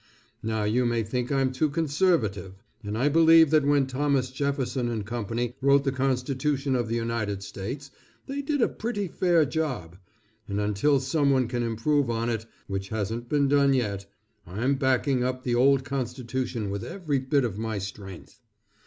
[0.41, 5.03] Now you may think I'm too conservative, but I believe that when Thomas Jefferson &
[5.03, 5.51] Co.
[5.61, 7.91] wrote the constitution of the United States
[8.25, 9.97] they did a pretty fair job,
[10.47, 14.07] and until some one can improve on it, which hasn't been done yet,
[14.47, 18.39] I'm backing up the old constitution with every bit of my strength.